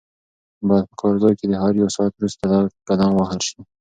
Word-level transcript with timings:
باید 0.67 0.85
په 0.89 0.95
کار 1.01 1.15
ځای 1.23 1.33
کې 1.39 1.45
د 1.47 1.53
هر 1.63 1.73
یو 1.81 1.89
ساعت 1.95 2.13
وروسته 2.15 2.43
لږ 2.51 2.65
قدم 2.87 3.09
ووهل 3.13 3.39
شي. 3.47 3.59